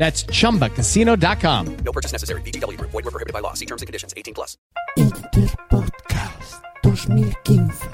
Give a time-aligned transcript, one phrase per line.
[0.00, 1.76] That's chumbacasino.com.
[1.84, 2.40] No purchase necessary.
[2.40, 2.90] VGW Group.
[2.90, 3.52] Void were prohibited by law.
[3.52, 4.14] See terms and conditions.
[4.16, 4.56] 18 plus.
[4.96, 7.88] Interpodcast 2015.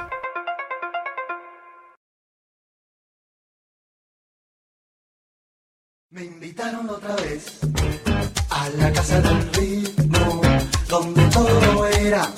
[6.13, 7.59] Me invitaron otra vez
[8.51, 10.41] a la casa del ritmo,
[10.89, 12.33] donde todo era.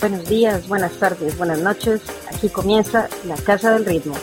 [0.00, 2.02] Buenos días, buenas tardes, buenas noches.
[2.32, 4.14] Aquí comienza la Casa del Ritmo.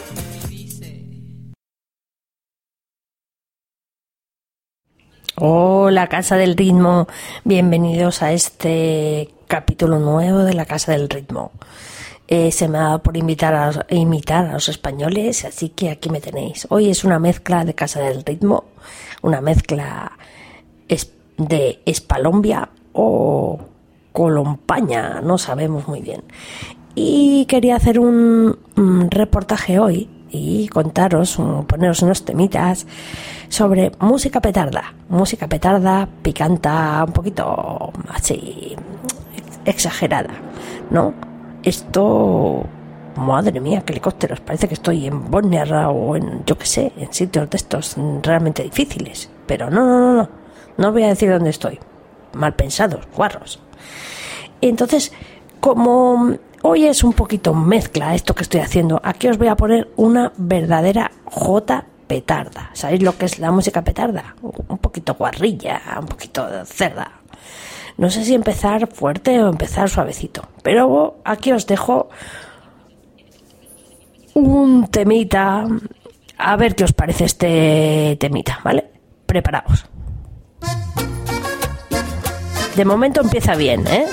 [5.36, 7.08] Hola Casa del Ritmo,
[7.44, 11.52] bienvenidos a este capítulo nuevo de la Casa del Ritmo.
[12.28, 16.12] Eh, se me ha dado por invitar a, imitar a los españoles, así que aquí
[16.12, 16.68] me tenéis.
[16.70, 18.66] Hoy es una mezcla de Casa del Ritmo,
[19.24, 20.12] una mezcla
[21.38, 23.60] de Espalombia o
[24.12, 26.22] Colompaña, no sabemos muy bien.
[26.94, 28.60] Y quería hacer un,
[29.10, 32.88] reportaje hoy y contaros, poneros unos temitas
[33.50, 34.94] sobre música petarda.
[35.10, 38.76] Música petarda, picanta, un poquito así
[39.64, 40.34] exagerada,
[40.90, 41.14] ¿no?
[41.62, 42.66] Esto,
[43.16, 47.14] madre mía, qué helicópteros, parece que estoy en Bosnia o en, yo qué sé, en
[47.14, 49.30] sitios de estos realmente difíciles.
[49.46, 50.30] Pero no, no, no, no,
[50.78, 51.80] no voy a decir dónde estoy.
[52.34, 53.60] Mal pensados, guarros.
[54.62, 55.14] Entonces,
[55.60, 59.92] como hoy es un poquito mezcla esto que estoy haciendo, aquí os voy a poner
[59.96, 62.72] una verdadera J petarda.
[62.74, 64.36] ¿Sabéis lo que es la música petarda?
[64.42, 67.12] Un poquito guarrilla, un poquito cerda.
[67.98, 72.10] No sé si empezar fuerte o empezar suavecito, pero aquí os dejo
[74.34, 75.68] un temita.
[76.38, 78.90] A ver qué os parece este temita, ¿vale?
[79.26, 79.86] Preparaos.
[82.76, 84.08] De momento empieza bien, ¿eh?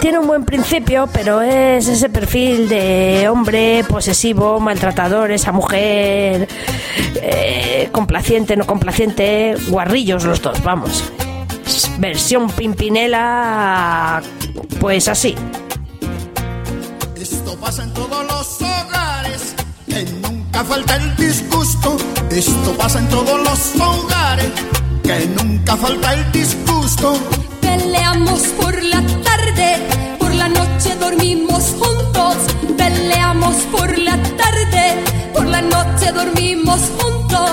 [0.00, 6.48] Tiene un buen principio, pero es ese perfil de hombre posesivo, maltratador, esa mujer
[7.16, 11.02] eh, complaciente, no complaciente, guarrillos los dos, vamos.
[11.98, 14.22] Versión Pimpinela,
[14.80, 15.34] pues así.
[17.20, 19.54] Esto pasa en todos los hogares,
[19.88, 21.96] que nunca falta el disgusto.
[22.30, 24.50] Esto pasa en todos los hogares,
[25.02, 27.18] que nunca falta el disgusto.
[27.70, 29.68] Peleamos por la tarde,
[30.18, 32.36] por la noche dormimos juntos.
[32.76, 34.84] Peleamos por la tarde,
[35.34, 37.52] por la noche dormimos juntos.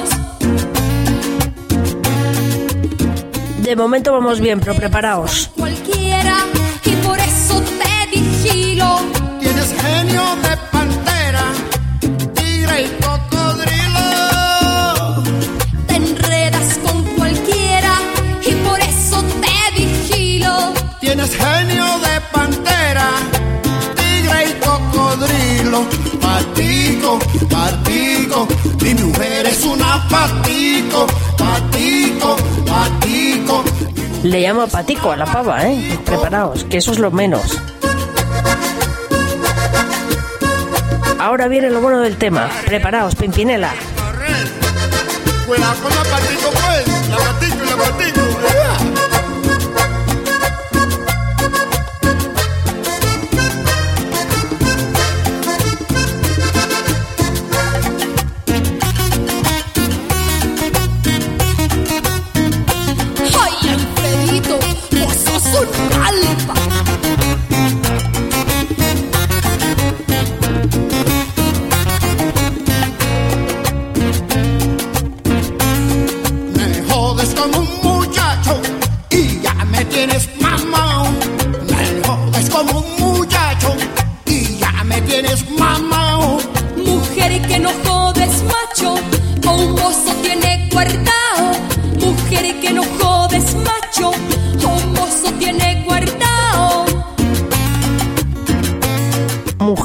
[3.61, 5.51] De momento vamos bien, pero preparaos.
[5.57, 6.37] Cualquiera,
[6.85, 8.99] y por eso te vigilo.
[9.41, 10.74] Tienes genio de
[26.21, 27.19] Patico,
[27.49, 28.47] patico,
[28.81, 31.05] mi mujer es una patico,
[31.37, 33.63] patico, patico.
[34.23, 35.99] Le llamo patico a la pava, ¿eh?
[36.05, 37.59] Preparaos, que eso es lo menos.
[41.19, 42.49] Ahora viene lo bueno del tema.
[42.65, 43.73] Preparaos, Pimpinela.
[45.47, 48.24] Cuidado con la patico, pues, la patico y la patico.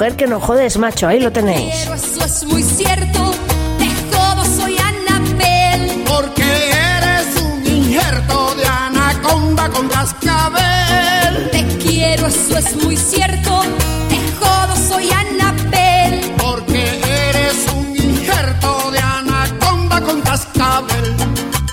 [0.00, 1.74] Mujer que no jodes, macho, ahí lo tenéis.
[1.82, 3.32] Pero eso es muy cierto,
[3.76, 6.04] te jodo, soy Anabel.
[6.06, 11.50] Porque eres un injerto de anaconda con cascabel.
[11.52, 13.60] Te quiero, eso es muy cierto,
[14.08, 16.32] te jodo, soy Anabel.
[16.38, 16.82] Porque
[17.28, 21.14] eres un injerto de anaconda con cascabel.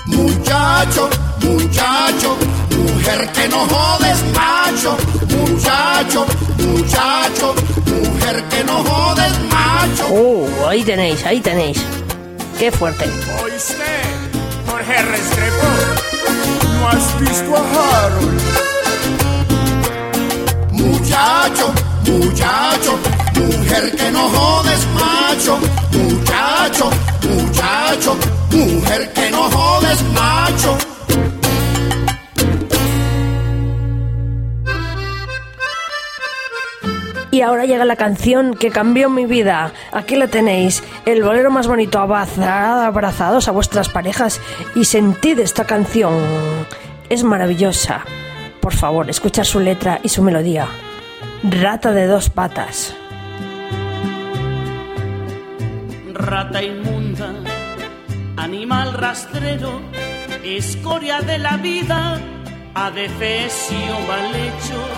[0.04, 1.08] Muchacho,
[1.40, 2.36] muchacho,
[2.76, 4.07] mujer que no jodes,
[10.20, 11.78] Uh, ahí tenéis, ahí tenéis.
[12.58, 13.04] Qué fuerte.
[13.40, 13.84] ¿Oíste?
[14.68, 15.66] Jorge Restrepo,
[16.80, 18.40] ¿no has visto a Harold?
[20.72, 21.72] Muchacho,
[22.04, 22.98] muchacho,
[23.36, 25.58] mujer que no jodes, macho.
[25.92, 26.90] Muchacho, muchacho,
[37.84, 39.72] la canción que cambió mi vida.
[39.92, 40.82] Aquí la tenéis.
[41.06, 41.98] El bolero más bonito.
[41.98, 44.40] Abrazad, abrazados a vuestras parejas
[44.74, 46.14] y sentid esta canción.
[47.08, 48.04] Es maravillosa.
[48.60, 50.66] Por favor, escuchad su letra y su melodía.
[51.42, 52.94] Rata de dos patas.
[56.12, 57.32] Rata inmunda,
[58.36, 59.80] animal rastrero,
[60.42, 62.20] escoria de la vida,
[62.74, 63.78] adefesio
[64.08, 64.97] mal hecho.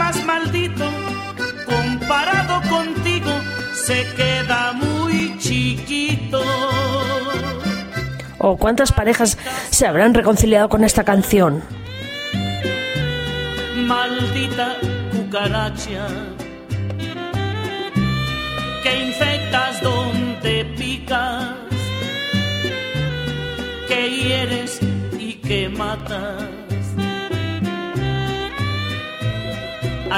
[0.00, 0.88] Más maldito,
[1.66, 3.30] comparado contigo,
[3.74, 6.42] se queda muy chiquito.
[8.38, 9.36] ¿O cuántas parejas
[9.70, 11.62] se habrán reconciliado con esta canción?
[13.90, 14.76] maldita
[15.12, 16.06] cucaracha
[18.84, 21.56] que infectas donde picas,
[23.88, 24.78] que hieres
[25.18, 26.59] y que matas.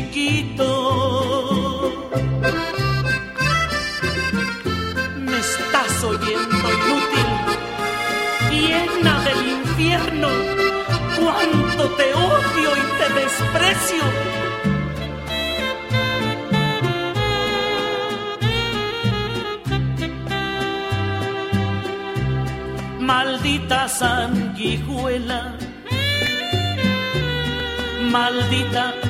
[0.00, 0.70] chiquito.
[5.18, 7.28] Me estás oyendo inútil
[8.50, 10.28] llena del infierno,
[11.18, 14.04] cuánto te odio y te desprecio.
[23.00, 25.56] Maldita sanguijuela,
[28.10, 29.09] maldita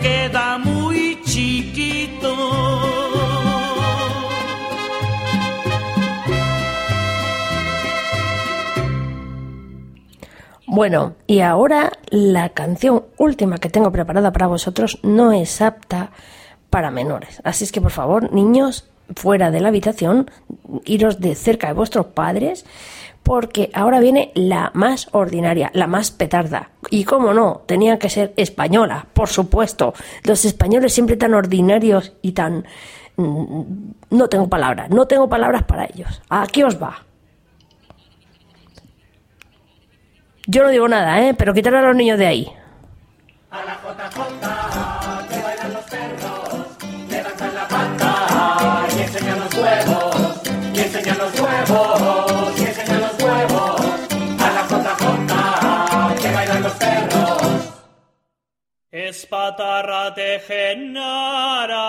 [0.00, 2.36] Queda muy chiquito.
[10.66, 16.12] Bueno, y ahora la canción última que tengo preparada para vosotros no es apta
[16.70, 17.42] para menores.
[17.44, 20.30] Así es que por favor, niños, fuera de la habitación,
[20.86, 22.64] iros de cerca de vuestros padres
[23.22, 26.70] porque ahora viene la más ordinaria, la más petarda.
[26.90, 29.94] Y cómo no, tenía que ser española, por supuesto.
[30.24, 32.64] Los españoles siempre tan ordinarios y tan...
[33.16, 33.62] mm,
[34.10, 36.20] No tengo palabras, no tengo palabras para ellos.
[36.28, 37.04] Aquí os va.
[40.46, 41.34] Yo no digo nada, ¿eh?
[41.34, 42.52] Pero quitar a los niños de ahí.
[58.90, 61.88] Espatarra de Genara,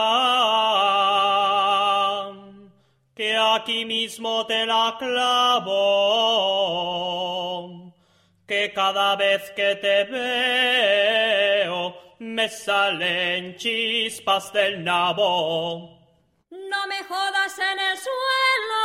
[3.14, 5.74] que aquí mismo te la clavo,
[8.48, 16.00] que cada vez que te veo me salen chispas del nabo.
[16.50, 18.83] No me jodas en el suelo,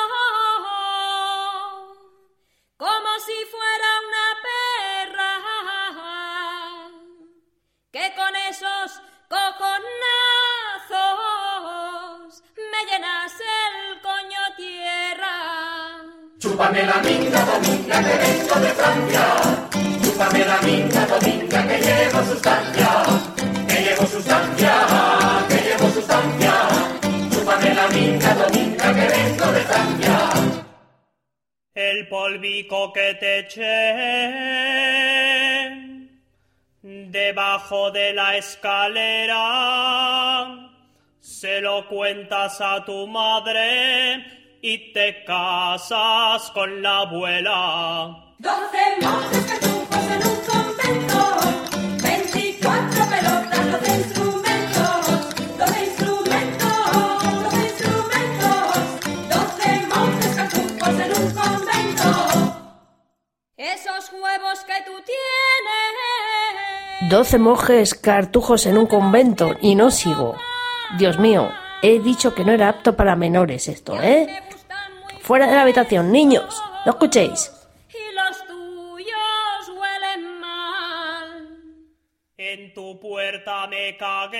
[16.38, 19.24] Chúpame la minga, dominga, que vengo de Francia.
[20.04, 22.90] Chúpame la minga, dominga, que llevo sustancia.
[23.66, 24.74] Que llevo sustancia,
[25.48, 26.54] que llevo sustancia.
[27.32, 30.30] Chúpame la minga, dominga, que vengo de Francia.
[31.74, 33.96] El polvico que te eché
[36.82, 39.34] debajo de la escalera,
[41.18, 48.34] se lo cuentas a tu madre y te casas con la abuela.
[48.38, 51.18] Doce monjes catujos en un convento,
[52.02, 55.06] veinticuatro pelotas, doce instrumentos,
[55.58, 56.72] doce instrumentos,
[57.42, 62.10] doce instrumentos, doce monjes catujos en un convento.
[63.56, 65.48] Esos huevos que tú tienes.
[67.10, 70.36] 12 monjes cartujos en un convento y no sigo.
[70.98, 71.50] Dios mío,
[71.80, 74.28] he dicho que no era apto para menores esto, ¿eh?
[75.28, 77.52] Fuera de la habitación, niños, no escuchéis.
[77.92, 81.58] y los tuyos huelen mal.
[82.38, 84.38] En tu puerta me cagué,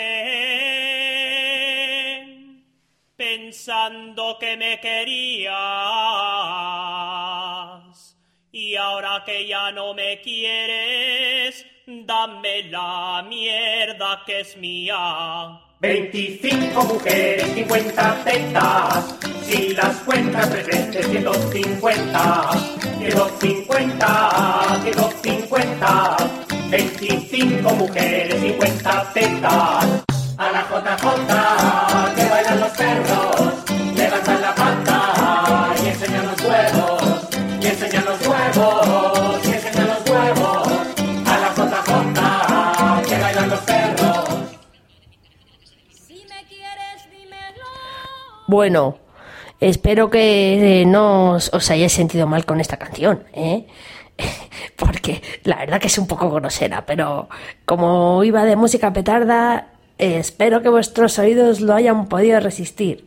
[3.17, 5.53] pensando que me querías.
[8.51, 15.59] Y ahora que ya no me quieres, dame la mierda que es mía.
[15.81, 19.17] 25 mujeres, 50 tetas.
[19.43, 22.51] Si las cuentas tres veces, 150.
[22.99, 26.17] 150, 150.
[26.69, 30.05] 25 mujeres, 50 tetas.
[30.37, 31.48] A la JJ,
[48.49, 48.97] Bueno,
[49.61, 53.67] espero que eh, no os, hayáis sentido mal con esta canción, ¿eh?
[54.77, 57.29] Porque la verdad que es un poco grosera, pero
[57.67, 63.07] como iba de música petarda, espero que vuestros oídos lo hayan podido resistir.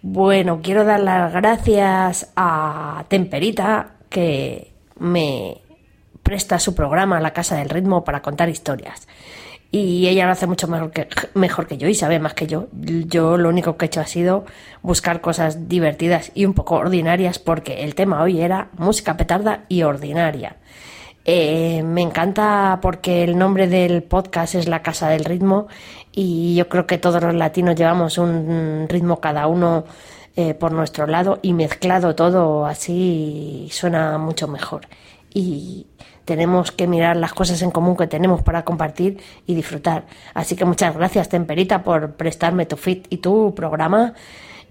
[0.00, 5.60] Bueno, quiero dar las gracias a Temperita que me
[6.22, 9.06] presta su programa La Casa del Ritmo para contar historias.
[9.70, 12.68] Y ella lo hace mucho mejor que, mejor que yo y sabe más que yo.
[12.72, 14.44] Yo lo único que he hecho ha sido
[14.82, 19.82] buscar cosas divertidas y un poco ordinarias porque el tema hoy era música petarda y
[19.82, 20.56] ordinaria.
[21.24, 25.66] Eh, me encanta porque el nombre del podcast es La Casa del Ritmo
[26.12, 29.84] y yo creo que todos los latinos llevamos un ritmo cada uno
[30.36, 34.86] eh, por nuestro lado y mezclado todo así suena mucho mejor.
[35.34, 35.86] Y
[36.26, 40.04] tenemos que mirar las cosas en común que tenemos para compartir y disfrutar.
[40.34, 44.12] Así que muchas gracias, Temperita, por prestarme tu fit y tu programa.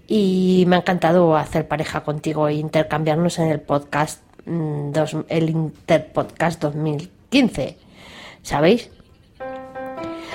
[0.06, 5.50] Y me ha encantado hacer pareja contigo e intercambiarnos en el podcast, mm, dos- el
[5.50, 7.76] Interpodcast 2015.
[8.42, 8.90] ¿Sabéis?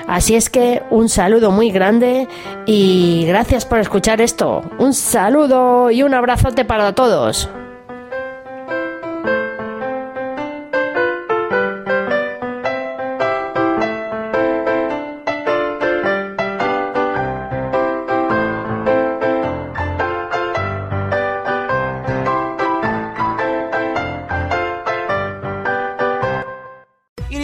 [0.07, 2.27] Así es que un saludo muy grande
[2.65, 4.61] y gracias por escuchar esto.
[4.79, 7.47] Un saludo y un abrazote para todos.